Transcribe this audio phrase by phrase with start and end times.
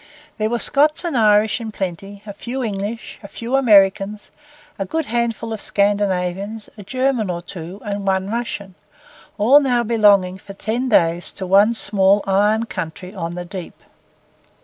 [0.39, 4.31] There were Scots and Irish in plenty, a few English, a few Americans,
[4.79, 8.73] a good handful of Scandinavians, a German or two, and one Russian;
[9.37, 13.79] all now belonging for ten days to one small iron country on the deep.